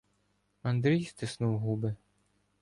[0.61, 1.95] Андрій стиснув губи.